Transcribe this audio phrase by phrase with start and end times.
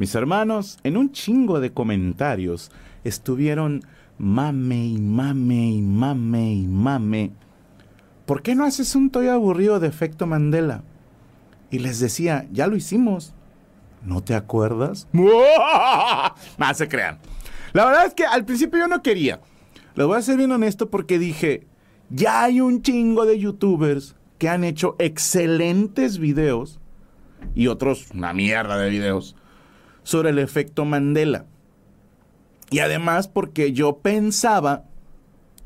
[0.00, 2.70] Mis hermanos, en un chingo de comentarios
[3.04, 3.84] estuvieron
[4.16, 7.32] mame y mame y mame y mame.
[8.24, 10.84] ¿Por qué no haces un toy aburrido de efecto Mandela?
[11.70, 13.34] Y les decía, ya lo hicimos.
[14.02, 15.06] ¿No te acuerdas?
[16.56, 17.18] Más se crean.
[17.74, 19.42] La verdad es que al principio yo no quería.
[19.96, 21.66] Les voy a ser bien honesto porque dije,
[22.08, 26.80] ya hay un chingo de youtubers que han hecho excelentes videos
[27.54, 29.36] y otros una mierda de videos
[30.10, 31.46] sobre el efecto Mandela.
[32.68, 34.82] Y además porque yo pensaba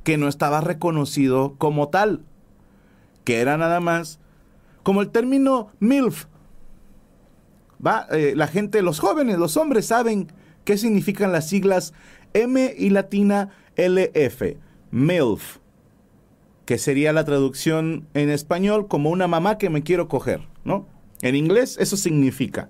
[0.03, 2.27] que no estaba reconocido como tal,
[3.25, 4.21] que era nada más
[4.83, 6.27] como el término MILF.
[8.13, 10.31] Eh, la gente, los jóvenes, los hombres saben
[10.65, 11.95] qué significan las siglas
[12.35, 14.59] M y latina LF,
[14.91, 15.57] MILF,
[16.67, 20.87] que sería la traducción en español como una mamá que me quiero coger, ¿no?
[21.23, 22.69] En inglés eso significa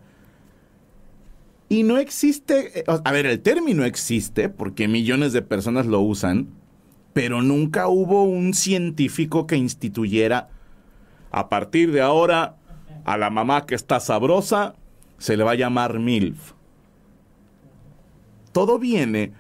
[1.69, 6.49] y no existe, eh, a ver, el término existe porque millones de personas lo usan,
[7.13, 10.51] pero nunca hubo un científico que instituyera,
[11.31, 12.57] a partir de ahora,
[13.05, 14.75] a la mamá que está sabrosa,
[15.19, 16.53] se le va a llamar MILF.
[18.53, 19.33] Todo viene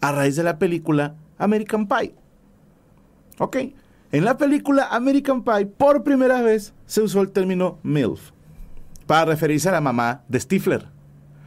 [0.00, 2.14] a raíz de la película American Pie.
[3.38, 3.56] ¿Ok?
[4.12, 8.30] En la película American Pie, por primera vez, se usó el término MILF
[9.06, 10.93] para referirse a la mamá de Stifler.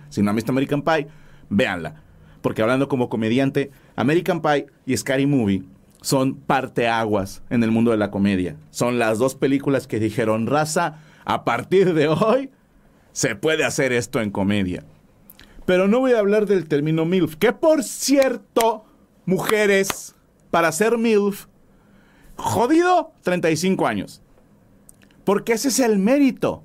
[0.10, 1.08] Si no han visto American Pie,
[1.50, 2.02] véanla.
[2.42, 5.64] Porque hablando como comediante, American Pie y Scary Movie
[6.02, 8.56] son parteaguas en el mundo de la comedia.
[8.70, 12.52] Son las dos películas que dijeron, raza, a partir de hoy
[13.12, 14.86] se puede hacer esto en comedia.
[15.66, 18.86] Pero no voy a hablar del término MILF, que por cierto,
[19.26, 20.16] mujeres,
[20.52, 21.48] para ser MILF,
[22.38, 24.22] jodido, 35 años.
[25.26, 26.64] Porque ese es el mérito.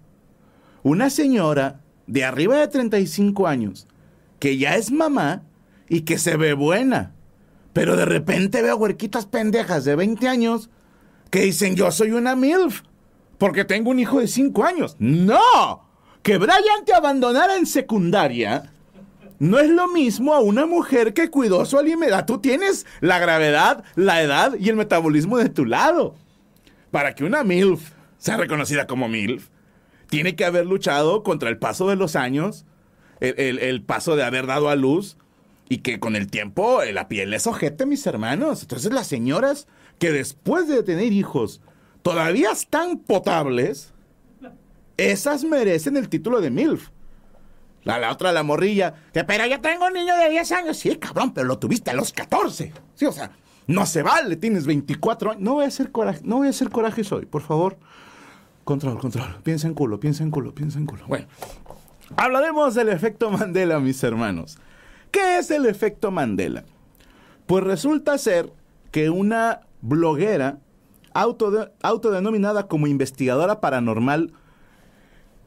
[0.84, 3.86] Una señora de arriba de 35 años
[4.38, 5.42] que ya es mamá
[5.88, 7.14] y que se ve buena.
[7.72, 10.68] Pero de repente veo huerquitas pendejas de 20 años
[11.30, 12.82] que dicen yo soy una MILF
[13.38, 14.96] porque tengo un hijo de 5 años.
[14.98, 15.88] ¡No!
[16.22, 18.72] Que Brian te abandonara en secundaria
[19.42, 22.26] no es lo mismo a una mujer que cuidó su alimentación.
[22.26, 26.14] Tú tienes la gravedad, la edad y el metabolismo de tu lado.
[26.92, 29.48] Para que una MILF sea reconocida como MILF,
[30.12, 32.67] tiene que haber luchado contra el paso de los años,
[33.21, 35.17] el, paso de haber dado a luz
[35.71, 38.61] y que con el tiempo eh, la piel es ojete, mis hermanos.
[38.61, 39.69] Entonces las señoras
[39.99, 41.62] que después de tener hijos
[42.03, 43.95] todavía están potables,
[44.99, 46.91] esas merecen el título de MILF.
[47.83, 50.77] La, la otra, la morrilla, que pero yo tengo un niño de 10 años.
[50.77, 52.71] Sí, cabrón, pero lo tuviste a los 14.
[52.97, 53.31] Sí, o sea,
[53.67, 55.43] no se vale, tienes 24 años.
[55.43, 57.79] No voy a hacer coraje, no voy a hacer coraje hoy, por favor.
[58.64, 59.37] Control, control.
[59.43, 61.05] Piensa en culo, piensa en culo, piensa en culo.
[61.09, 61.26] Bueno,
[62.17, 64.59] hablaremos del efecto Mandela, mis hermanos.
[65.11, 66.64] ¿Qué es el efecto Mandela?
[67.47, 68.53] Pues resulta ser
[68.93, 70.59] que una bloguera
[71.12, 74.32] autodenominada como investigadora paranormal,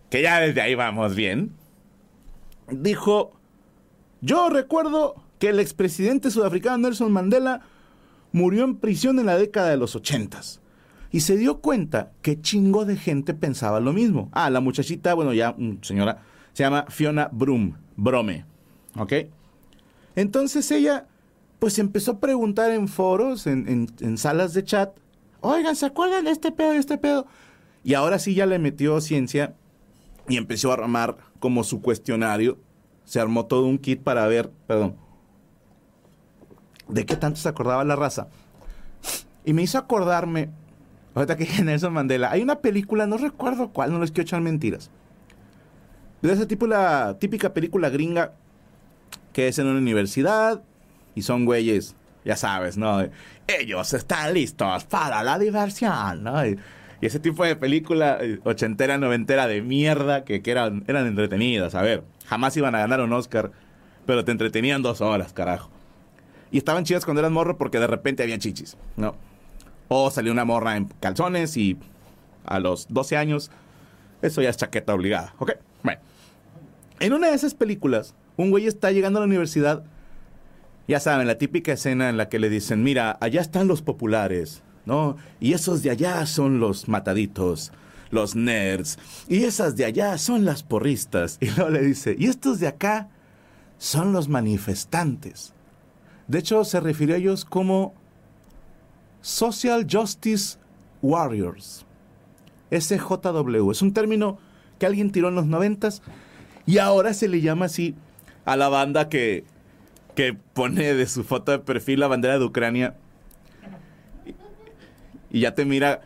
[0.10, 1.54] que ya desde ahí vamos bien,
[2.70, 3.32] dijo,
[4.22, 7.62] yo recuerdo que el expresidente sudafricano Nelson Mandela
[8.32, 10.62] murió en prisión en la década de los ochentas
[11.12, 14.30] y se dio cuenta que chingo de gente pensaba lo mismo.
[14.31, 16.24] Ah, la muchachita, bueno, ya, mm, señora,
[16.54, 18.46] se llama Fiona Brum, Brome,
[18.98, 19.13] ¿ok?
[20.16, 21.07] Entonces ella,
[21.60, 24.98] pues empezó a preguntar en foros, en, en salas de chat,
[25.42, 27.28] oigan, ¿se acuerdan de este pedo y este pedo?
[27.84, 29.56] Y ahora sí ya le metió ciencia
[30.28, 32.58] y empezó a armar como su cuestionario.
[33.04, 34.96] Se armó todo un kit para ver, perdón,
[36.88, 38.28] de qué tanto se acordaba la raza.
[39.44, 40.50] Y me hizo acordarme,
[41.16, 44.92] ahorita que Nelson Mandela, hay una película, no recuerdo cuál, no les quiero echar mentiras.
[46.22, 48.34] De ese tipo, la típica película gringa
[49.34, 50.64] que es en una universidad
[51.14, 53.06] y son güeyes, ya sabes, ¿no?
[53.48, 56.46] Ellos están listos para la diversión, ¿no?
[56.46, 56.58] Y,
[57.02, 61.76] ese tipo de película eh, ochentera, noventera de mierda que, que eran, eran entretenidas.
[61.76, 63.52] A ver, jamás iban a ganar un Oscar,
[64.08, 65.70] pero te entretenían dos horas, carajo.
[66.50, 69.16] Y estaban chidas cuando eras morro porque de repente había chichis, ¿no?
[69.88, 71.78] O salió una morra en calzones y
[72.46, 73.52] a los 12 años,
[74.22, 75.52] eso ya es chaqueta obligada, ¿ok?
[75.84, 76.00] Bueno.
[77.00, 79.84] En una de esas películas, un güey está llegando a la universidad,
[80.88, 84.62] ya saben, la típica escena en la que le dicen, mira, allá están los populares,
[84.86, 85.18] ¿no?
[85.40, 87.72] Y esos de allá son los mataditos,
[88.12, 91.38] los nerds, y esas de allá son las porristas.
[91.42, 93.10] Y luego le dice, y estos de acá
[93.78, 95.54] son los manifestantes.
[96.28, 97.94] De hecho, se refirió a ellos como
[99.25, 100.60] Social Justice
[101.01, 101.83] Warriors.
[102.69, 103.72] SJW.
[103.72, 104.38] Es un término
[104.77, 106.04] que alguien tiró en los noventas
[106.68, 107.95] y ahora se le llama así
[108.45, 109.44] a la banda que,
[110.13, 112.98] que pone de su foto de perfil la bandera de Ucrania
[115.31, 116.01] y ya te mira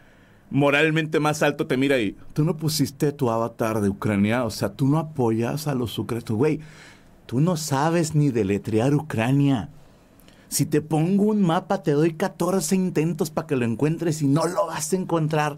[0.49, 4.69] moralmente más alto, te mira y tú no pusiste tu avatar de Ucrania, o sea,
[4.69, 6.61] tú no apoyas a los ucranianos, güey,
[7.25, 9.71] tú no sabes ni deletrear Ucrania.
[10.49, 14.47] Si te pongo un mapa, te doy 14 intentos para que lo encuentres y no
[14.47, 15.57] lo vas a encontrar.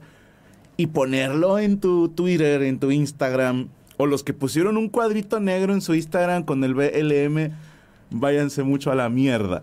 [0.78, 5.74] Y ponerlo en tu Twitter, en tu Instagram, o los que pusieron un cuadrito negro
[5.74, 7.52] en su Instagram con el BLM,
[8.10, 9.62] váyanse mucho a la mierda.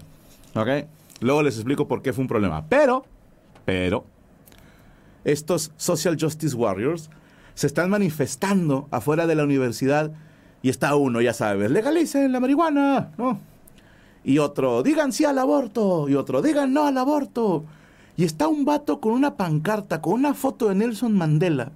[0.55, 0.87] ¿Ok?
[1.21, 2.67] Luego les explico por qué fue un problema.
[2.69, 3.05] Pero,
[3.65, 4.05] pero,
[5.25, 7.11] estos Social Justice Warriors
[7.55, 10.13] se están manifestando afuera de la universidad
[10.63, 13.41] y está uno, ya sabes, legalicen la marihuana, ¿no?
[14.29, 16.07] Y otro, digan sí al aborto.
[16.07, 17.65] Y otro, digan no al aborto.
[18.15, 21.73] Y está un vato con una pancarta, con una foto de Nelson Mandela.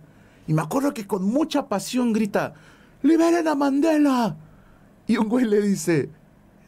[0.47, 2.53] Y me acuerdo que con mucha pasión grita,
[3.03, 4.37] liberen a Mandela.
[5.07, 6.11] Y un güey le dice,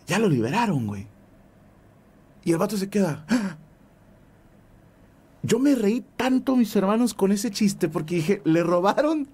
[0.06, 1.06] ya lo liberaron, güey.
[2.44, 3.26] Y el vato se queda.
[3.28, 3.56] "Ah".
[5.42, 9.28] Yo me reí tanto, mis hermanos, con ese chiste porque dije, le robaron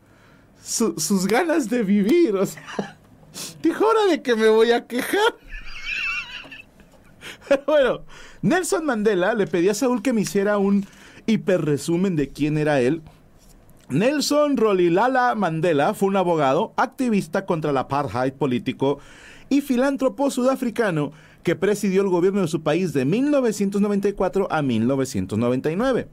[0.61, 2.35] su- sus ganas de vivir.
[2.35, 2.99] O sea,
[3.63, 5.35] dijo, hora de que me voy a quejar.
[7.51, 8.01] Pero bueno,
[8.43, 10.87] Nelson Mandela le pedía a Saúl que me hiciera un
[11.27, 13.03] hiperresumen de quién era él.
[13.89, 19.01] Nelson Rolilala Mandela fue un abogado, activista contra el apartheid político
[19.49, 21.11] y filántropo sudafricano
[21.43, 26.07] que presidió el gobierno de su país de 1994 a 1999.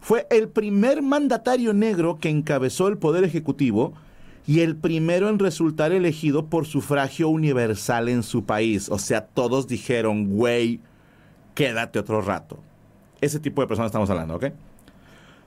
[0.00, 3.94] Fue el primer mandatario negro que encabezó el poder ejecutivo
[4.46, 8.88] y el primero en resultar elegido por sufragio universal en su país.
[8.90, 10.80] O sea, todos dijeron, güey,
[11.54, 12.58] quédate otro rato.
[13.20, 14.46] Ese tipo de personas estamos hablando, ¿ok?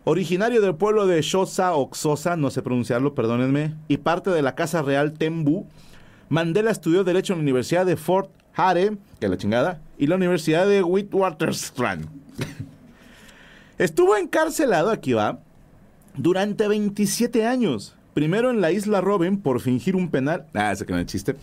[0.03, 4.55] Originario del pueblo de Xhosa o Xosa, no sé pronunciarlo, perdónenme, y parte de la
[4.55, 5.65] Casa Real Tembu,
[6.29, 10.15] Mandela estudió Derecho en la Universidad de Fort Hare, que es la chingada, y la
[10.15, 12.07] Universidad de Witwatersrand.
[13.77, 15.39] Estuvo encarcelado, aquí va,
[16.15, 17.95] durante 27 años.
[18.13, 20.47] Primero en la isla Robben por fingir un penal.
[20.53, 21.35] Ah, ese que no es chiste.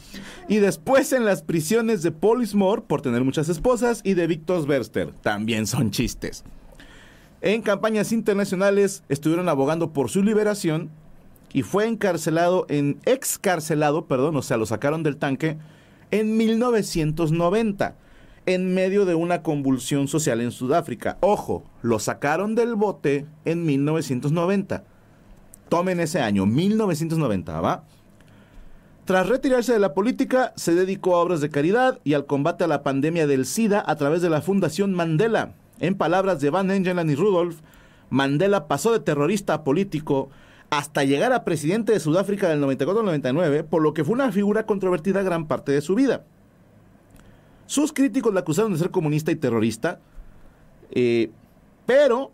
[0.48, 5.12] Y después en las prisiones de Polismore por tener muchas esposas y de Victor Verster.
[5.22, 6.44] También son chistes.
[7.40, 10.90] En campañas internacionales estuvieron abogando por su liberación
[11.52, 15.56] y fue encarcelado en excarcelado, perdón, o sea, lo sacaron del tanque
[16.10, 17.94] en 1990
[18.46, 21.18] en medio de una convulsión social en Sudáfrica.
[21.20, 24.84] Ojo, lo sacaron del bote en 1990.
[25.68, 27.84] Tomen ese año, 1990, ¿va?
[29.04, 32.68] Tras retirarse de la política, se dedicó a obras de caridad y al combate a
[32.68, 35.52] la pandemia del SIDA a través de la Fundación Mandela.
[35.78, 37.58] En palabras de Van Engelen y Rudolph,
[38.10, 40.30] Mandela pasó de terrorista a político
[40.70, 44.32] hasta llegar a presidente de Sudáfrica del 94 al 99, por lo que fue una
[44.32, 46.24] figura controvertida gran parte de su vida.
[47.66, 50.00] Sus críticos la acusaron de ser comunista y terrorista,
[50.90, 51.30] eh,
[51.84, 52.32] pero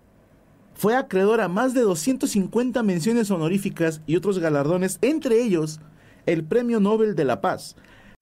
[0.82, 5.78] fue acreedor a más de 250 menciones honoríficas y otros galardones, entre ellos
[6.26, 7.76] el Premio Nobel de la Paz,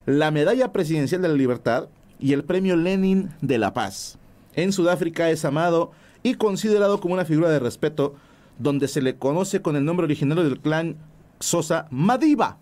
[0.05, 1.89] la Medalla Presidencial de la Libertad
[2.19, 4.19] y el Premio Lenin de la Paz.
[4.53, 5.91] En Sudáfrica es amado
[6.21, 8.13] y considerado como una figura de respeto,
[8.59, 10.97] donde se le conoce con el nombre originario del clan
[11.39, 12.59] Sosa Madiba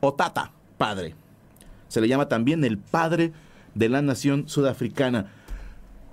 [0.00, 1.14] o Tata, padre.
[1.88, 3.32] Se le llama también el padre
[3.74, 5.32] de la nación sudafricana.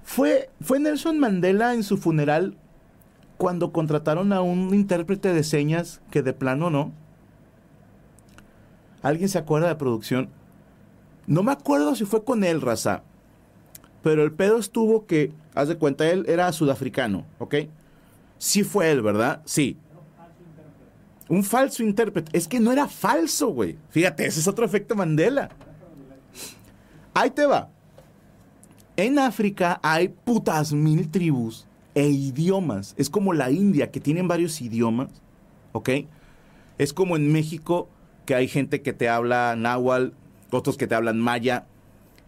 [0.06, 2.56] Fue, fue Nelson Mandela en su funeral
[3.44, 6.94] cuando contrataron a un intérprete de señas que de plano no.
[9.02, 10.30] ¿Alguien se acuerda de producción?
[11.28, 13.04] No me acuerdo si fue con él, Raza.
[14.02, 17.56] Pero el pedo estuvo que, haz de cuenta, él era sudafricano, ¿ok?
[18.38, 19.42] Sí fue él, ¿verdad?
[19.44, 19.78] Sí.
[21.28, 22.32] Un falso intérprete.
[22.38, 23.78] Es que no era falso, güey.
[23.90, 25.50] Fíjate, ese es otro efecto Mandela.
[27.14, 27.72] Ahí te va.
[28.96, 32.96] En África hay putas mil tribus e idiomas.
[32.98, 35.10] Es como la India, que tienen varios idiomas,
[35.74, 35.90] ¿ok?
[36.78, 37.90] Es como en México,
[38.26, 40.14] que hay gente que te habla náhuatl,
[40.52, 41.66] otros que te hablan maya.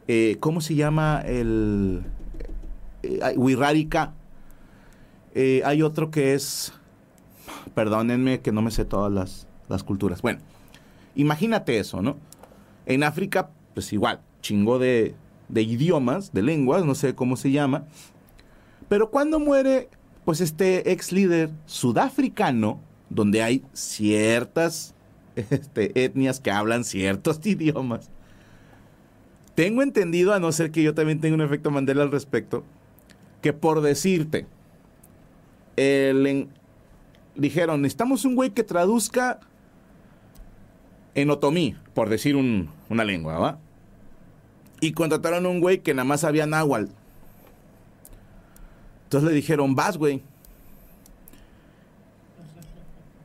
[0.07, 2.03] Eh, ¿Cómo se llama el
[3.03, 4.13] eh, wixárika?
[5.33, 6.73] Eh, hay otro que es,
[7.73, 10.21] perdónenme que no me sé todas las, las culturas.
[10.21, 10.39] Bueno,
[11.15, 12.17] imagínate eso, ¿no?
[12.85, 15.15] En África, pues igual, chingo de,
[15.49, 17.85] de idiomas, de lenguas, no sé cómo se llama.
[18.87, 19.89] Pero cuando muere,
[20.23, 24.93] pues este ex líder sudafricano, donde hay ciertas
[25.35, 28.09] este, etnias que hablan ciertos idiomas,
[29.55, 32.63] tengo entendido, a no ser que yo también tenga un efecto Mandela al respecto,
[33.41, 34.47] que por decirte,
[35.77, 36.49] el,
[37.35, 39.39] dijeron, necesitamos un güey que traduzca
[41.15, 43.59] en otomí, por decir una lengua, ¿va?
[44.81, 46.91] Y contrataron a un güey que nada más sabía náhuatl.
[49.15, 50.21] Entonces le dijeron, vas, güey.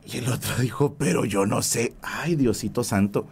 [0.05, 1.95] Y el otro dijo, pero yo no sé.
[2.01, 3.27] Ay, Diosito Santo.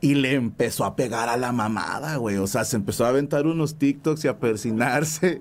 [0.00, 2.38] Y le empezó a pegar a la mamada, güey.
[2.38, 5.40] O sea, se empezó a aventar unos TikToks y a persinarse.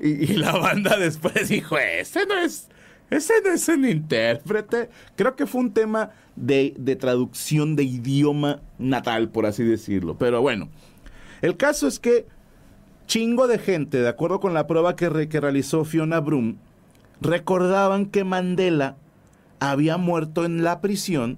[0.00, 2.66] Y, la banda después dijo, ese no es,
[3.08, 4.90] ese no es un intérprete.
[5.14, 10.18] Creo que fue un tema de, de traducción de idioma natal, por así decirlo.
[10.18, 10.68] Pero bueno,
[11.42, 12.26] el caso es que
[13.12, 16.56] chingo de gente, de acuerdo con la prueba que, realizó Fiona Broom,
[17.20, 18.96] recordaban que Mandela
[19.60, 21.36] había muerto en la prisión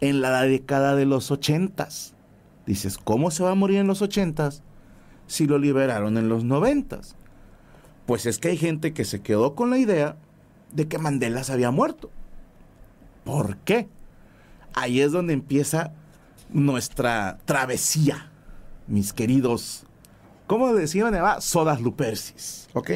[0.00, 2.14] en la década de los ochentas.
[2.64, 4.62] Dices, ¿cómo se va a morir en los ochentas
[5.26, 7.16] si lo liberaron en los noventas?
[8.06, 10.16] Pues es que hay gente que se quedó con la idea
[10.70, 12.08] de que Mandela se había muerto.
[13.24, 13.88] ¿Por qué?
[14.74, 15.92] Ahí es donde empieza
[16.50, 18.30] nuestra travesía
[18.90, 19.86] mis queridos,
[20.50, 21.14] ¿cómo decían?
[21.38, 22.90] Sodas Lupersis, ¿ok?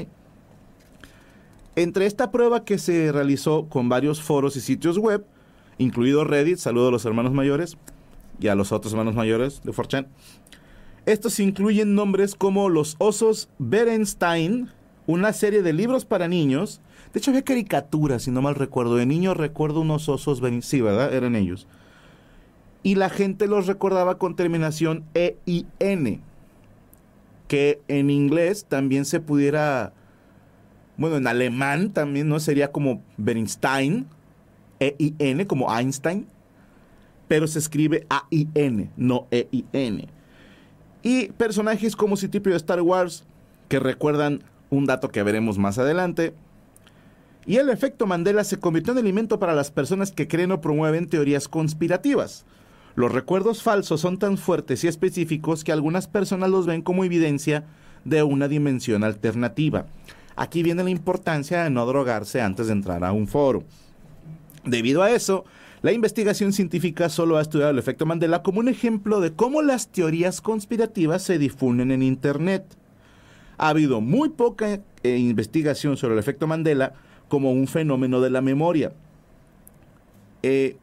[1.76, 5.24] Entre esta prueba que se realizó con varios foros y sitios web,
[5.78, 7.78] incluido Reddit, saludo a los hermanos mayores
[8.40, 10.08] y a los otros hermanos mayores de Forchan,
[11.06, 14.68] estos incluyen nombres como los osos Berenstein,
[15.06, 16.80] una serie de libros para niños.
[17.12, 18.96] De hecho, había caricaturas, si no mal recuerdo.
[18.96, 21.14] De niño recuerdo unos osos, sí, ¿verdad?
[21.14, 21.68] Eran ellos
[22.84, 26.20] y la gente los recordaba con terminación EIN,
[27.54, 29.92] que en inglés también se pudiera,
[30.96, 32.40] bueno, en alemán también, ¿no?
[32.40, 34.08] Sería como Bernstein,
[34.80, 36.26] EIN, como Einstein,
[37.28, 40.08] pero se escribe A-I-N, no E-I-N.
[41.04, 43.22] Y personajes como Citripio de Star Wars,
[43.68, 46.34] que recuerdan un dato que veremos más adelante.
[47.46, 51.08] Y el efecto Mandela se convirtió en alimento para las personas que creen o promueven
[51.08, 52.46] teorías conspirativas.
[52.96, 57.64] Los recuerdos falsos son tan fuertes y específicos que algunas personas los ven como evidencia
[58.04, 59.86] de una dimensión alternativa.
[60.36, 63.64] Aquí viene la importancia de no drogarse antes de entrar a un foro.
[64.64, 65.44] Debido a eso,
[65.82, 69.88] la investigación científica solo ha estudiado el efecto Mandela como un ejemplo de cómo las
[69.88, 72.64] teorías conspirativas se difunden en Internet.
[73.58, 76.94] Ha habido muy poca eh, investigación sobre el efecto Mandela
[77.28, 78.92] como un fenómeno de la memoria.
[80.42, 80.76] Eh,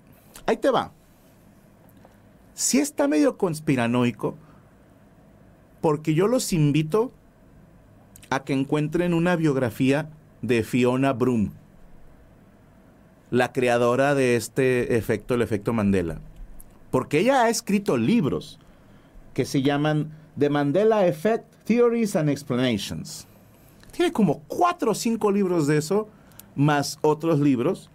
[0.46, 0.91] ahí te va
[2.62, 4.36] sí está medio conspiranoico,
[5.82, 7.12] porque yo los invito
[8.30, 10.12] a que encuentren una biografía
[10.44, 11.53] de Fiona Broom,
[13.32, 16.20] la creadora de este efecto, el efecto Mandela.
[16.91, 18.60] Porque ella ha escrito libros
[19.34, 23.25] que se llaman The Mandela Effect, Theories and Explanations.
[23.91, 26.10] Tiene como cuatro o cinco libros de eso,
[26.56, 27.89] más otros libros.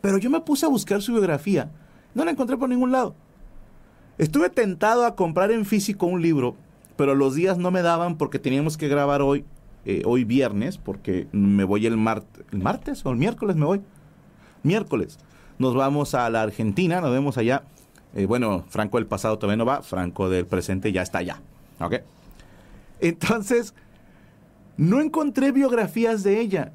[0.00, 1.72] Pero yo me puse a buscar su biografía.
[2.14, 3.16] No la encontré por ningún lado.
[4.18, 6.54] Estuve tentado a comprar en físico un libro,
[6.96, 9.44] pero los días no me daban porque teníamos que grabar hoy,
[9.84, 13.80] eh, hoy viernes, porque me voy el, martes, el martes o el miércoles me voy.
[14.62, 15.18] Miércoles.
[15.58, 17.64] Nos vamos a la Argentina, nos vemos allá.
[18.14, 21.40] Eh, bueno, Franco del pasado todavía no va, Franco del presente ya está allá.
[21.80, 21.96] ¿Ok?
[23.00, 23.74] Entonces,
[24.76, 26.72] no encontré biografías de ella.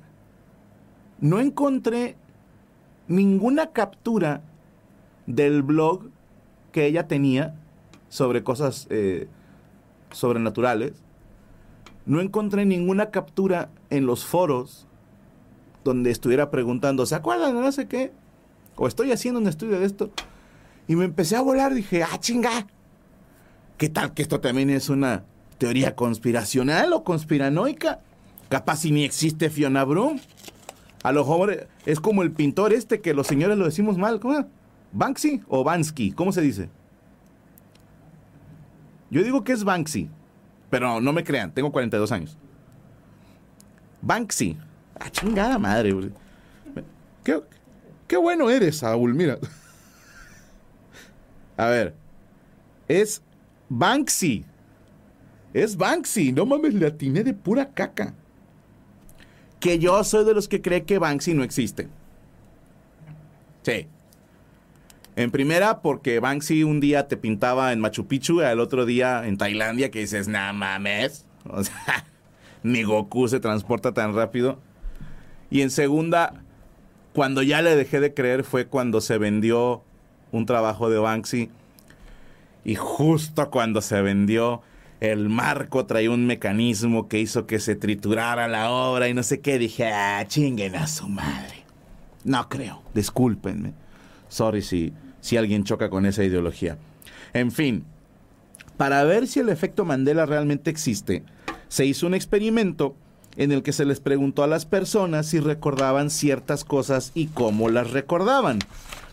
[1.21, 2.15] No encontré
[3.07, 4.41] ninguna captura
[5.25, 6.09] del blog
[6.79, 7.55] que ella tenía
[8.07, 9.27] sobre cosas eh,
[10.11, 10.93] sobrenaturales,
[12.05, 14.87] no encontré ninguna captura en los foros
[15.83, 18.13] donde estuviera preguntando, ¿se acuerdan de no sé qué?
[18.77, 20.09] O estoy haciendo un estudio de esto.
[20.87, 22.65] Y me empecé a volar, dije, ah, chinga.
[23.75, 25.25] ¿Qué tal que esto también es una
[25.57, 27.99] teoría conspiracional o conspiranoica?
[28.47, 30.17] Capaz si ni existe Fiona Broom.
[31.03, 34.21] A lo mejor es como el pintor este que los señores lo decimos mal.
[34.21, 34.47] ¿Cómo?
[34.91, 36.11] ¿Banksy o Bansky?
[36.11, 36.69] ¿Cómo se dice?
[39.09, 40.09] Yo digo que es Banksy,
[40.69, 42.37] pero no me crean, tengo 42 años.
[44.01, 44.57] Banksy.
[44.99, 46.11] Ah, chingada madre.
[47.23, 47.41] Qué,
[48.07, 49.37] qué bueno eres, Saúl, mira.
[51.57, 51.95] A ver.
[52.87, 53.21] Es
[53.67, 54.45] Banksy.
[55.53, 56.31] Es Banksy.
[56.31, 58.13] No mames, le atiné de pura caca.
[59.59, 61.89] Que yo soy de los que cree que Banksy no existe.
[63.63, 63.87] Sí.
[65.15, 69.37] En primera, porque Banksy un día te pintaba en Machu Picchu, el otro día en
[69.37, 71.25] Tailandia, que dices, nah mames.
[71.51, 72.05] O sea,
[72.63, 74.59] ni Goku se transporta tan rápido.
[75.49, 76.43] Y en segunda,
[77.13, 79.81] cuando ya le dejé de creer fue cuando se vendió
[80.31, 81.49] un trabajo de Banksy.
[82.63, 84.61] Y justo cuando se vendió,
[84.99, 89.39] el marco traía un mecanismo que hizo que se triturara la obra y no sé
[89.39, 89.57] qué.
[89.57, 91.63] Dije, ah, chinguen a su madre.
[92.23, 93.73] No creo, discúlpenme.
[94.29, 96.77] Sorry si, si alguien choca con esa ideología.
[97.33, 97.83] En fin,
[98.77, 101.23] para ver si el efecto Mandela realmente existe,
[101.67, 102.95] se hizo un experimento
[103.35, 107.69] en el que se les preguntó a las personas si recordaban ciertas cosas y cómo
[107.69, 108.59] las recordaban.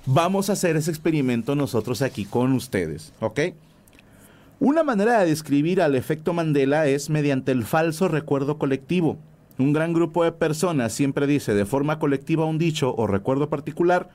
[0.06, 3.40] Vamos a hacer ese experimento nosotros aquí con ustedes, ¿ok?
[4.58, 9.18] Una manera de describir al efecto Mandela es mediante el falso recuerdo colectivo.
[9.58, 14.08] Un gran grupo de personas siempre dice de forma colectiva un dicho o recuerdo particular,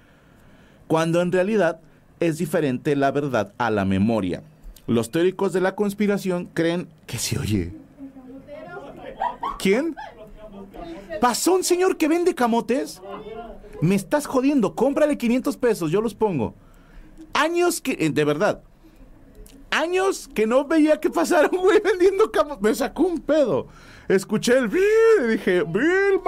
[0.91, 1.79] cuando en realidad
[2.19, 4.43] es diferente la verdad a la memoria.
[4.87, 7.71] Los teóricos de la conspiración creen que se oye.
[9.57, 9.95] ¿Quién?
[11.21, 13.01] ¿Pasó un señor que vende camotes?
[13.79, 16.55] Me estás jodiendo, cómprale 500 pesos, yo los pongo.
[17.31, 18.61] Años que, eh, de verdad,
[19.69, 22.61] años que no veía que pasara un güey vendiendo camotes.
[22.61, 23.67] Me sacó un pedo.
[24.09, 24.69] Escuché el
[25.23, 26.19] y dije, Bill.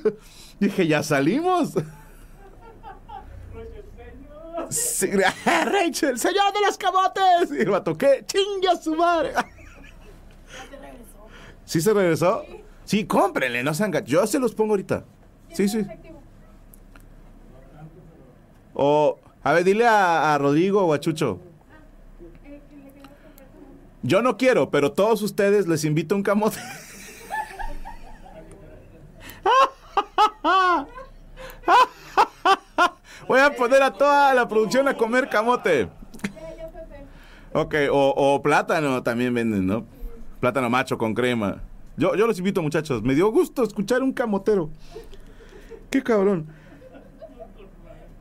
[0.60, 1.74] Dije, ya salimos.
[5.44, 7.50] Rachel, señor de los camotes.
[7.50, 8.24] Y el vato, ¿qué?
[8.26, 9.32] Chingue a su madre.
[11.64, 12.44] ¿Sí se regresó?
[12.84, 14.10] Sí, cómprenle, no sean gachos.
[14.10, 15.04] Yo se los pongo ahorita.
[15.52, 15.86] Sí, sí.
[18.74, 21.38] O, a ver, dile a, a Rodrigo o a Chucho.
[24.02, 26.58] Yo no quiero, pero todos ustedes les invito un camote.
[33.32, 35.88] Voy a poner a toda la producción a comer camote.
[37.54, 39.86] Ok, o, plátano también venden, ¿no?
[40.38, 41.62] Plátano macho con crema.
[41.96, 43.02] Yo, yo los invito, muchachos.
[43.02, 44.68] Me dio gusto escuchar un camotero.
[45.88, 46.46] Qué cabrón.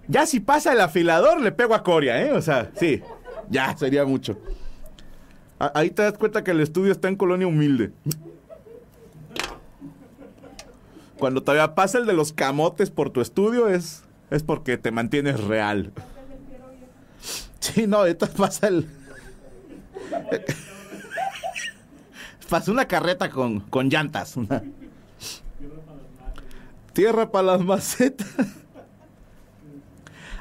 [0.08, 2.32] Ya si pasa el afilador, le pego a Coria, ¿eh?
[2.32, 3.02] O sea, sí.
[3.50, 4.38] Ya, sería mucho.
[5.60, 7.92] Ahí te das cuenta que el estudio está en colonia humilde.
[11.20, 15.40] Cuando todavía pasa el de los camotes por tu estudio es, es porque te mantienes
[15.44, 15.92] real.
[17.60, 18.88] Sí, no, ahorita pasa el...
[22.50, 24.36] pasa una carreta con, con llantas.
[26.94, 28.28] Tierra para las macetas.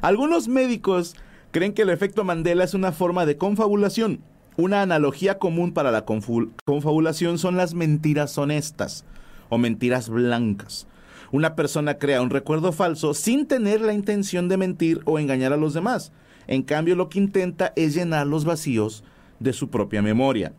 [0.00, 1.14] Algunos médicos
[1.50, 4.22] creen que el efecto Mandela es una forma de confabulación.
[4.56, 9.04] Una analogía común para la confabulación son las mentiras honestas
[9.48, 10.86] o mentiras blancas.
[11.32, 15.56] Una persona crea un recuerdo falso sin tener la intención de mentir o engañar a
[15.56, 16.12] los demás.
[16.48, 19.04] En cambio, lo que intenta es llenar los vacíos
[19.38, 20.52] de su propia memoria.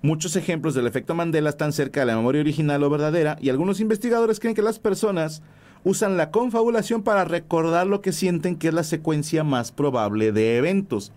[0.00, 3.80] Muchos ejemplos del efecto Mandela están cerca de la memoria original o verdadera y algunos
[3.80, 5.42] investigadores creen que las personas
[5.84, 10.56] usan la confabulación para recordar lo que sienten que es la secuencia más probable de
[10.56, 11.12] eventos.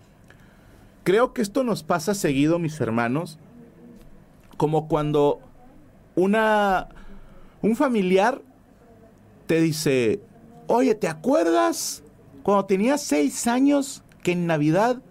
[1.04, 3.38] Creo que esto nos pasa seguido, mis hermanos,
[4.56, 5.40] como cuando
[6.14, 6.88] una
[7.62, 8.42] un familiar
[9.50, 10.20] te dice,
[10.68, 12.04] oye, ¿te acuerdas
[12.44, 15.02] cuando tenías seis años que en Navidad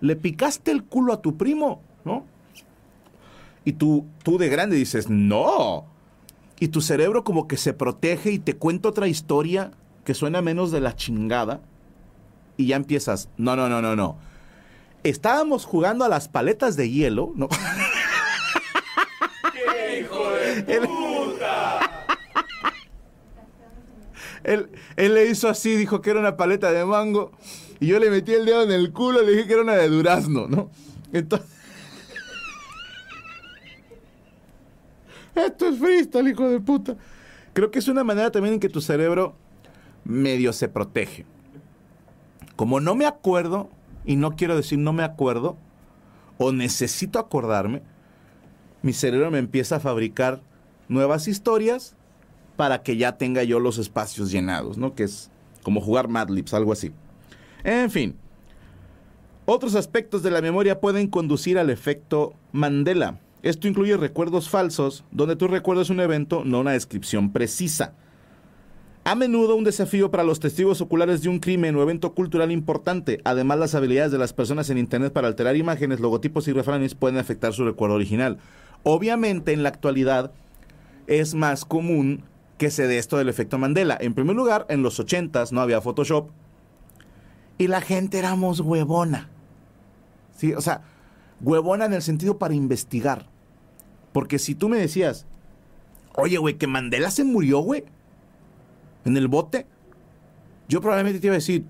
[0.00, 1.82] le picaste el culo a tu primo?
[2.02, 2.24] ¿No?
[3.66, 5.84] Y tú, tú de grande dices, no.
[6.58, 9.72] Y tu cerebro como que se protege y te cuenta otra historia
[10.06, 11.60] que suena menos de la chingada.
[12.56, 14.16] Y ya empiezas, no, no, no, no, no.
[15.02, 17.50] Estábamos jugando a las paletas de hielo, ¿no?
[20.66, 20.88] Él,
[24.44, 27.32] él, él le hizo así, dijo que era una paleta de mango.
[27.80, 29.74] Y yo le metí el dedo en el culo y le dije que era una
[29.74, 30.70] de durazno, ¿no?
[31.12, 31.50] Entonces.
[35.34, 36.96] Esto es freestyle, hijo de puta.
[37.54, 39.34] creo que es una manera también en que tu cerebro
[40.04, 41.24] medio se protege.
[42.56, 43.70] Como no me acuerdo,
[44.04, 45.56] y no quiero decir no me acuerdo,
[46.38, 47.82] o necesito acordarme,
[48.82, 50.42] mi cerebro me empieza a fabricar
[50.88, 51.96] nuevas historias
[52.62, 54.94] para que ya tenga yo los espacios llenados, ¿no?
[54.94, 55.32] Que es
[55.64, 56.92] como jugar Mad Libs, algo así.
[57.64, 58.14] En fin,
[59.46, 63.18] otros aspectos de la memoria pueden conducir al efecto Mandela.
[63.42, 67.94] Esto incluye recuerdos falsos, donde tú recuerdas un evento, no una descripción precisa.
[69.02, 73.20] A menudo un desafío para los testigos oculares de un crimen o evento cultural importante.
[73.24, 77.18] Además, las habilidades de las personas en Internet para alterar imágenes, logotipos y refranes pueden
[77.18, 78.38] afectar su recuerdo original.
[78.84, 80.30] Obviamente, en la actualidad
[81.08, 82.22] es más común
[82.62, 83.98] que se dé esto del efecto Mandela.
[84.00, 86.30] En primer lugar, en los 80s no había Photoshop
[87.58, 89.30] y la gente éramos huevona.
[90.36, 90.52] ¿Sí?
[90.54, 90.82] O sea,
[91.40, 93.26] huevona en el sentido para investigar.
[94.12, 95.26] Porque si tú me decías,
[96.14, 97.84] oye, güey, que Mandela se murió, güey
[99.04, 99.66] en el bote,
[100.68, 101.64] yo probablemente te iba a decir,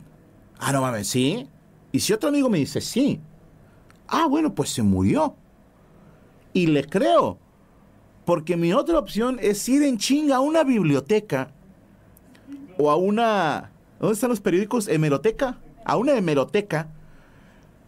[0.58, 1.48] ah, no mames, sí.
[1.90, 3.18] Y si otro amigo me dice, sí,
[4.08, 5.36] ah, bueno, pues se murió.
[6.52, 7.38] Y le creo.
[8.24, 11.50] Porque mi otra opción es ir en chinga a una biblioteca
[12.78, 13.72] o a una...
[13.98, 14.88] ¿Dónde están los periódicos?
[14.88, 15.58] Hemeroteca.
[15.84, 16.88] A una hemeroteca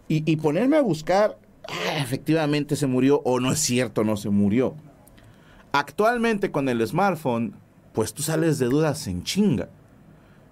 [0.09, 4.31] y, y ponerme a buscar, ah, efectivamente se murió o no es cierto, no se
[4.31, 4.75] murió.
[5.73, 7.55] Actualmente con el smartphone
[7.94, 9.68] pues tú sales de dudas en chinga.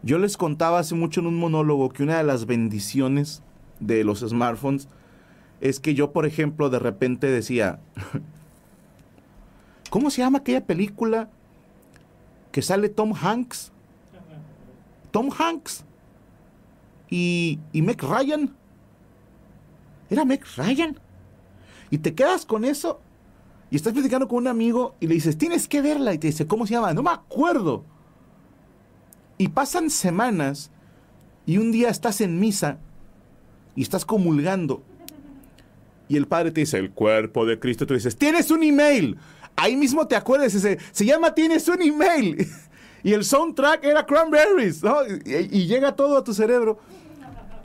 [0.03, 3.43] Yo les contaba hace mucho en un monólogo que una de las bendiciones
[3.81, 4.89] de los smartphones
[5.61, 7.81] es que yo, por ejemplo, de repente decía,
[9.93, 11.29] ¿cómo se llama aquella película
[12.51, 13.71] que sale Tom Hanks?
[15.11, 15.85] Tom Hanks
[17.11, 18.57] y, y Meg Ryan.
[20.09, 20.99] Era Meg Ryan.
[21.91, 23.03] Y te quedas con eso
[23.71, 26.15] y estás platicando con un amigo y le dices, tienes que verla.
[26.15, 26.95] Y te dice, ¿cómo se llama?
[26.95, 27.85] No me acuerdo.
[29.37, 30.71] Y pasan semanas
[31.45, 32.79] y un día estás en misa
[33.77, 34.83] y estás comulgando.
[36.09, 37.87] Y el padre te dice, el cuerpo de Cristo.
[37.87, 39.19] Tú dices, tienes un email.
[39.57, 42.47] Ahí mismo te acuerdas, ese, se llama Tienes un email.
[43.05, 44.81] Y el soundtrack era Cranberries.
[45.25, 46.79] Y, y llega todo a tu cerebro.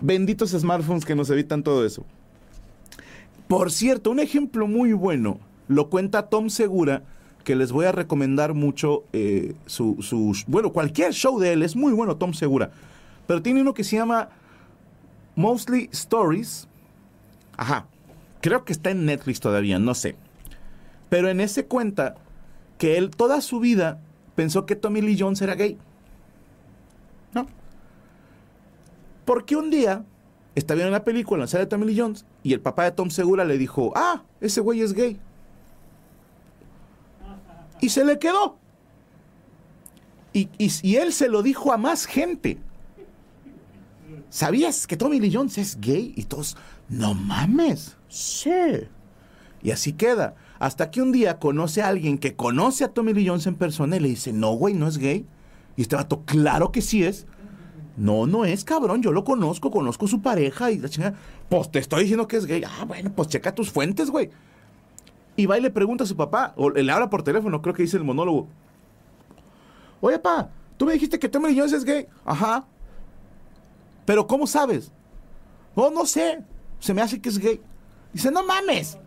[0.02, 2.04] Benditos smartphones que nos evitan todo eso.
[3.48, 7.04] Por cierto, un ejemplo muy bueno lo cuenta Tom Segura,
[7.44, 11.94] que les voy a recomendar mucho eh, su, Bueno, cualquier show de él es muy
[11.94, 12.72] bueno, Tom Segura.
[13.26, 14.30] Pero tiene uno que se llama
[15.36, 16.68] Mostly Stories.
[17.56, 17.88] Ajá.
[18.42, 20.16] Creo que está en Netflix todavía, no sé.
[21.10, 22.16] Pero en ese cuenta
[22.78, 24.02] que él toda su vida
[24.36, 25.78] pensó que Tommy Lee Jones era gay.
[27.34, 27.48] ¿No?
[29.26, 30.04] Porque un día
[30.56, 32.92] está viendo una película en la sala de Tommy Lee Jones y el papá de
[32.92, 35.20] Tom Segura le dijo, ah, ese güey es gay
[37.82, 38.58] y se le quedó.
[40.34, 42.60] Y, y, él se lo dijo a más gente.
[44.30, 46.14] ¿Sabías que Tommy Lee Jones es gay?
[46.16, 46.58] Y todos,
[46.90, 47.96] no mames.
[48.08, 48.52] Sí.
[49.64, 50.36] Y así queda.
[50.60, 53.98] Hasta que un día conoce a alguien que conoce a Tommy Lee Jones en persona
[53.98, 55.26] y le dice, no, güey, no es gay.
[55.76, 57.28] Y este vato, claro que sí es.
[57.96, 61.18] No, no es cabrón, yo lo conozco, conozco su pareja y la chingada.
[61.50, 62.64] Pues te estoy diciendo que es gay.
[62.64, 64.30] Ah, bueno, pues checa tus fuentes, güey.
[65.36, 67.84] Y va y le pregunta a su papá, o le habla por teléfono, creo que
[67.84, 68.48] dice el monólogo.
[70.02, 72.08] Oye, papá, tú me dijiste que Tommy Jones es gay.
[72.26, 72.66] Ajá.
[74.06, 74.92] Pero ¿cómo sabes?
[75.76, 76.44] Oh, no sé.
[76.80, 77.62] Se me hace que es gay.
[78.14, 78.98] Dice, no mames.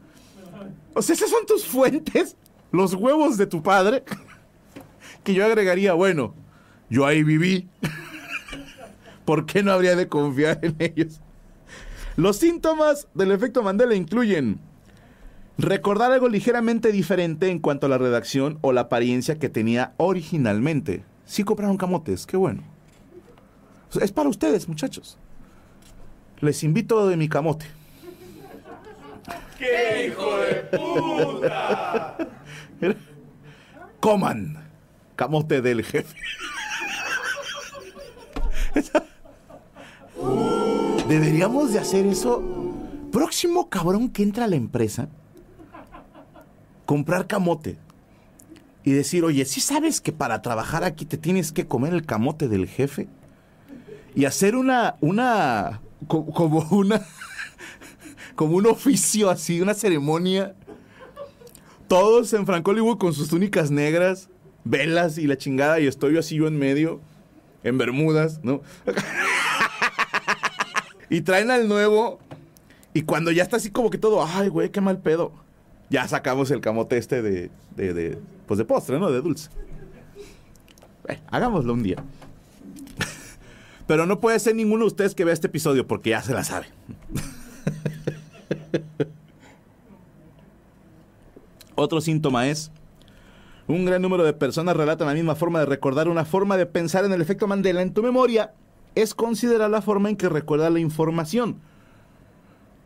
[0.95, 2.37] O sea, esas son tus fuentes,
[2.73, 4.05] los huevos de tu padre.
[5.25, 6.35] que yo agregaría, bueno,
[6.89, 7.69] yo ahí viví.
[9.25, 11.21] ¿Por qué no habría de confiar en ellos?
[12.17, 14.61] Los síntomas del efecto Mandela incluyen
[15.61, 21.05] Recordar algo ligeramente diferente en cuanto a la redacción o la apariencia que tenía originalmente.
[21.27, 22.63] Sí compraron camotes, qué bueno.
[24.01, 25.19] Es para ustedes, muchachos.
[26.41, 27.67] Les invito de mi camote.
[29.61, 32.17] ¡Qué hijo de puta!
[34.01, 34.57] Coman
[35.15, 36.17] camote del jefe.
[41.07, 42.43] Deberíamos de hacer eso.
[43.13, 45.09] Próximo cabrón que entra a la empresa
[46.87, 47.77] comprar camote
[48.83, 52.49] y decir, oye, ¿sí sabes que para trabajar aquí te tienes que comer el camote
[52.49, 53.09] del jefe?
[54.15, 57.03] Y hacer una, una, como una,
[58.35, 60.55] como un oficio así, una ceremonia.
[61.89, 64.29] Todos en Frank Hollywood con sus túnicas negras,
[64.65, 67.01] velas y la chingada, y estoy así yo en medio,
[67.65, 68.63] en Bermudas, ¿no?
[71.11, 72.21] y traen al nuevo,
[72.95, 75.33] y cuando ya está así como que todo, ay, güey, qué mal pedo
[75.91, 79.11] ya sacamos el camote este de, de, de, pues de postre, ¿no?
[79.11, 79.51] De dulce.
[81.09, 82.03] Eh, hagámoslo un día.
[83.87, 86.45] Pero no puede ser ninguno de ustedes que vea este episodio porque ya se la
[86.45, 86.69] sabe.
[91.75, 92.71] Otro síntoma es,
[93.67, 97.05] un gran número de personas relatan la misma forma de recordar, una forma de pensar
[97.05, 98.55] en el efecto Mandela en tu memoria
[98.95, 101.61] es considerar la forma en que recuerda la información,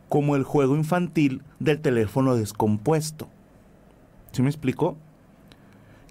[0.09, 3.27] como el juego infantil del teléfono descompuesto.
[4.31, 4.97] ¿Sí me explicó?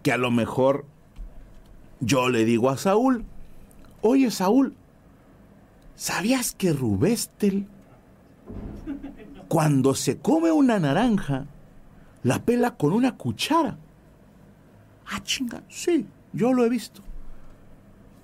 [0.02, 0.84] Que a lo mejor
[2.00, 3.24] yo le digo a Saúl,
[4.02, 4.74] oye Saúl,
[5.94, 7.66] ¿sabías que Rubestel,
[9.48, 11.46] cuando se come una naranja,
[12.22, 13.78] la pela con una cuchara?
[15.06, 17.02] Ah, chinga, sí, yo lo he visto.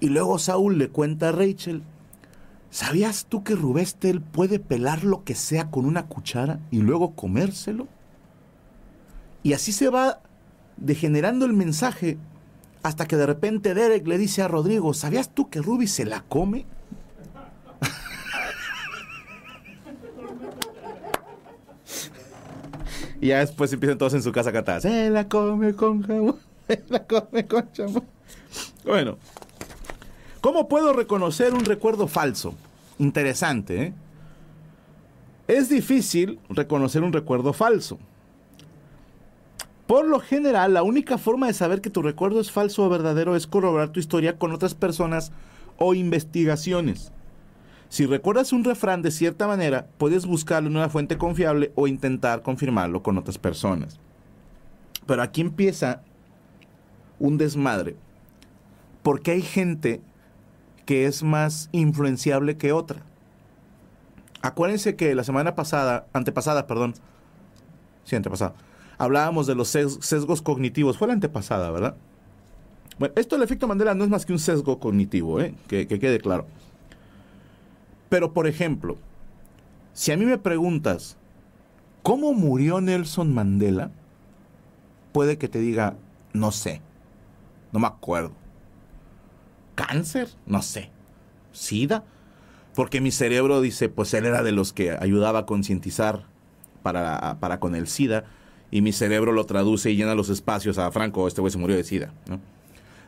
[0.01, 1.83] Y luego Saúl le cuenta a Rachel,
[2.71, 7.87] ¿sabías tú que Rubestel puede pelar lo que sea con una cuchara y luego comérselo?
[9.43, 10.21] Y así se va
[10.77, 12.19] degenerando el mensaje
[12.83, 16.23] hasta que de repente Derek le dice a Rodrigo, ¿sabías tú que Ruby se la
[16.23, 16.65] come?
[23.21, 26.37] Y ya después empiezan todos en su casa a cantar, se la come con jamón,
[26.69, 28.05] se la come con jamón.
[28.85, 29.19] Bueno,
[30.41, 32.55] ¿cómo puedo reconocer un recuerdo falso?
[32.99, 33.95] Interesante, ¿eh?
[35.49, 37.99] Es difícil reconocer un recuerdo falso.
[39.89, 43.35] Por lo general, la única forma de saber que tu recuerdo es falso o verdadero
[43.35, 45.33] es corroborar tu historia con otras personas
[45.77, 47.11] o investigaciones.
[47.91, 52.41] Si recuerdas un refrán de cierta manera, puedes buscarlo en una fuente confiable o intentar
[52.41, 53.99] confirmarlo con otras personas.
[55.07, 56.03] Pero aquí empieza
[57.19, 57.97] un desmadre.
[59.03, 60.01] Porque hay gente
[60.87, 63.03] que es más influenciable que otra.
[64.41, 66.95] Acuérdense que la semana pasada, antepasada, perdón,
[68.05, 68.55] sí, antepasada,
[68.99, 70.97] hablábamos de los sesgos cognitivos.
[70.97, 71.97] Fue la antepasada, ¿verdad?
[73.01, 75.55] Bueno, esto del efecto Mandela no es más que un sesgo cognitivo, ¿eh?
[75.67, 76.47] que, que quede claro.
[78.11, 78.99] Pero, por ejemplo,
[79.95, 81.17] si a mí me preguntas,
[82.03, 83.93] ¿cómo murió Nelson Mandela?
[85.13, 85.97] Puede que te diga,
[86.35, 86.83] no sé,
[87.73, 88.33] no me acuerdo.
[89.77, 90.29] ¿Cáncer?
[90.45, 90.91] No sé.
[91.53, 92.05] ¿Sida?
[92.75, 96.27] Porque mi cerebro dice, pues él era de los que ayudaba a concientizar
[96.83, 98.25] para, para con el SIDA
[98.71, 101.77] y mi cerebro lo traduce y llena los espacios a Franco, este güey se murió
[101.77, 102.13] de SIDA.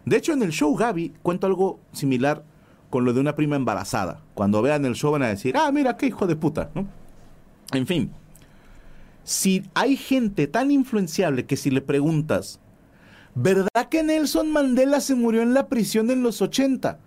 [0.04, 2.44] De hecho, en el show Gaby cuento algo similar
[2.92, 4.20] con lo de una prima embarazada.
[4.34, 6.86] Cuando vean el show van a decir, ah, mira, qué hijo de puta, ¿no?
[7.72, 8.10] En fin,
[9.24, 12.60] si hay gente tan influenciable que si le preguntas,
[13.34, 16.98] ¿verdad que Nelson Mandela se murió en la prisión en los 80?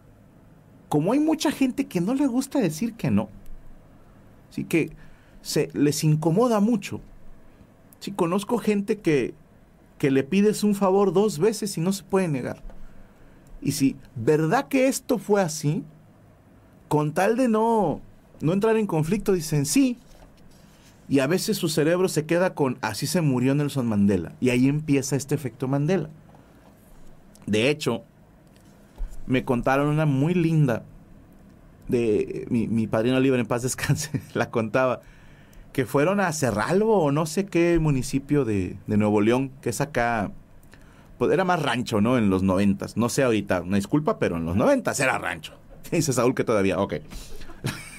[0.89, 3.29] Como hay mucha gente que no le gusta decir que no,
[4.49, 4.89] así que
[5.43, 6.99] se les incomoda mucho.
[7.99, 9.35] Si conozco gente que,
[9.99, 12.63] que le pides un favor dos veces y no se puede negar.
[13.65, 15.83] Y si, ¿verdad que esto fue así?
[16.87, 17.99] Con tal de no,
[18.39, 19.97] no entrar en conflicto, dicen sí.
[21.09, 24.33] Y a veces su cerebro se queda con, así se murió Nelson Mandela.
[24.39, 26.11] Y ahí empieza este efecto Mandela.
[27.47, 28.03] De hecho,
[29.25, 30.83] me contaron una muy linda
[31.87, 35.01] de mi, mi padrino libre en paz descanse, la contaba,
[35.73, 39.81] que fueron a Cerralbo o no sé qué municipio de, de Nuevo León, que es
[39.81, 40.31] acá
[41.17, 42.17] pues era más rancho, ¿no?
[42.17, 42.97] En los noventas.
[42.97, 45.53] No sé ahorita, una disculpa, pero en los noventas era rancho.
[45.91, 46.95] Dice Saúl que todavía, ok.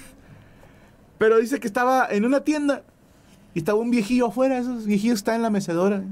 [1.19, 2.83] pero dice que estaba en una tienda
[3.55, 4.59] y estaba un viejillo afuera.
[4.59, 6.03] Esos viejillos están en la mecedora.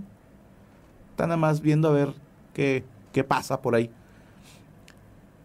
[1.10, 2.14] Están nada más viendo a ver
[2.54, 3.90] qué, qué pasa por ahí.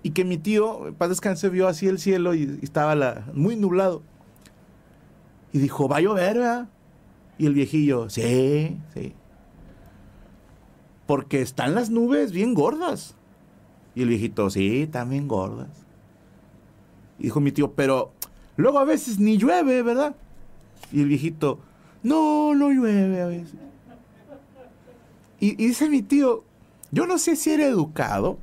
[0.01, 4.01] Y que mi tío, para descanse, vio así el cielo y, estaba muy nublado.
[5.51, 6.67] Y dijo, va a llover.
[7.37, 9.13] Y el viejillo, sí, sí
[11.09, 13.15] porque están las nubes bien gordas.
[13.95, 15.69] Y el viejito, sí, también gordas.
[17.17, 18.11] Y dijo mi tío, pero
[18.57, 20.15] luego a veces ni llueve, ¿verdad?
[20.91, 21.57] Y el viejito,
[22.03, 23.55] no, no llueve a veces.
[25.39, 26.43] Y, y dice mi tío,
[26.91, 28.37] yo no sé si era educado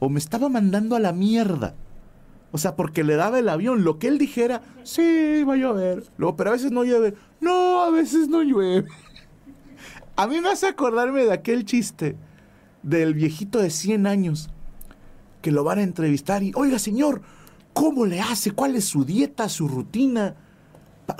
[0.00, 1.76] o me estaba mandando a la mierda.
[2.50, 6.02] O sea, porque le daba el avión, lo que él dijera, sí, va a llover.
[6.16, 7.14] Luego, pero a veces no llueve.
[7.40, 8.88] No, a veces no llueve.
[10.22, 12.14] A mí me hace acordarme de aquel chiste
[12.84, 14.50] del viejito de 100 años
[15.40, 17.22] que lo van a entrevistar y, oiga señor,
[17.72, 18.52] ¿cómo le hace?
[18.52, 20.36] ¿Cuál es su dieta, su rutina?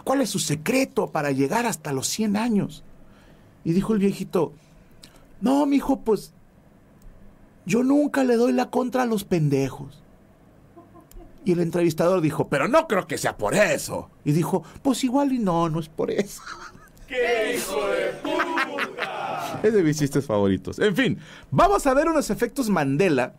[0.05, 2.85] ¿Cuál es su secreto para llegar hasta los 100 años?
[3.65, 4.53] Y dijo el viejito,
[5.41, 6.33] no, mi hijo, pues
[7.67, 10.01] yo nunca le doy la contra a los pendejos.
[11.45, 14.11] Y el entrevistador dijo, pero no creo que sea por eso.
[14.25, 16.41] Y dijo, pues igual y no, no es por eso.
[17.13, 19.61] ¡Qué hijo de puta!
[19.63, 20.79] Es de mis chistes favoritos.
[20.79, 21.19] En fin,
[21.51, 23.35] vamos a ver unos efectos Mandela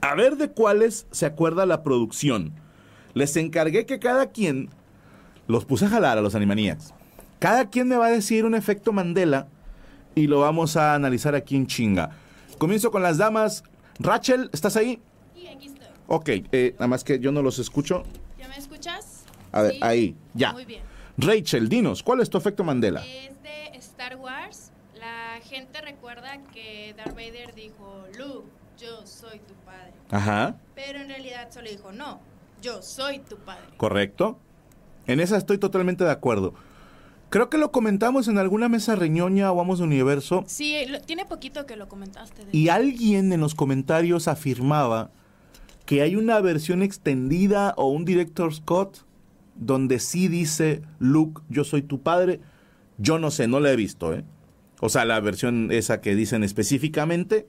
[0.00, 2.52] A ver de cuáles se acuerda la producción.
[3.14, 4.70] Les encargué que cada quien
[5.46, 6.92] los puse a jalar a los Animaniacs.
[7.38, 9.46] Cada quien me va a decir un efecto Mandela
[10.16, 12.10] y lo vamos a analizar aquí en chinga.
[12.58, 13.62] Comienzo con las damas.
[14.00, 15.00] Rachel, ¿estás ahí?
[15.34, 15.86] Sí, aquí estoy.
[16.08, 18.02] Ok, eh, nada más que yo no los escucho.
[18.38, 19.24] ¿Ya me escuchas?
[19.52, 19.78] A ver, Sí.
[19.82, 20.52] ahí, ya.
[20.52, 20.82] Muy bien.
[21.20, 23.04] Rachel, dinos, ¿cuál es tu efecto Mandela?
[23.04, 24.70] Es de Star Wars.
[24.98, 28.46] La gente recuerda que Darth Vader dijo, Luke,
[28.78, 29.92] yo soy tu padre.
[30.10, 32.20] Ajá, Pero en realidad solo dijo, no,
[32.62, 33.64] yo soy tu padre.
[33.76, 34.38] correcto.
[35.06, 36.54] En esa estoy totalmente de acuerdo.
[37.30, 41.24] Creo que lo comentamos en alguna mesa reñoña o vamos de universo Sí, lo- tiene
[41.26, 42.44] poquito que lo comentaste.
[42.44, 45.10] de y alguien en los comentarios afirmaba
[45.86, 49.04] que hay una versión extendida o un director Scott
[49.60, 52.40] donde sí dice Luke, yo soy tu padre.
[52.98, 54.24] Yo no sé, no la he visto, ¿eh?
[54.80, 57.46] O sea, la versión esa que dicen específicamente,